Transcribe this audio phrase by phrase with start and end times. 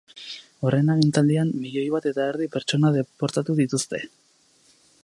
[0.69, 4.03] Horren agintaldian, milioi bat eta erdi pertsona deportatu dituzte.